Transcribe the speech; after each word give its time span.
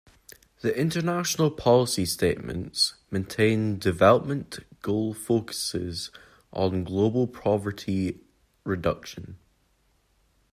The 0.61 0.75
International 0.75 1.51
Policy 1.51 2.07
Statement's 2.07 2.95
main 3.11 3.77
development 3.77 4.57
goal 4.81 5.13
focuses 5.13 6.09
on 6.51 6.83
global 6.85 7.27
poverty 7.27 8.19
reduction. 8.63 9.37